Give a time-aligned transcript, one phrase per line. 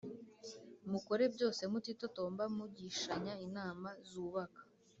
[0.91, 4.61] Mukore byose mutitotomba mugishanya inama zubaka